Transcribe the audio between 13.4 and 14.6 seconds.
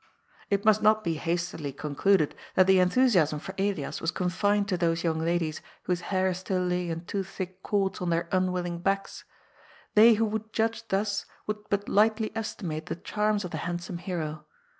of the handsome hero.